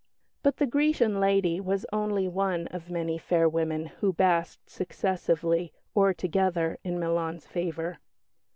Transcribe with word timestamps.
But 0.41 0.57
the 0.57 0.65
Grecian 0.65 1.19
lady 1.19 1.59
was 1.59 1.85
only 1.93 2.27
one 2.27 2.65
of 2.69 2.89
many 2.89 3.19
fair 3.19 3.47
women 3.47 3.85
who 3.85 4.11
basked 4.11 4.67
successively 4.67 5.73
(or 5.93 6.11
together) 6.11 6.79
in 6.83 6.99
Milan's 6.99 7.45
favour. 7.45 7.99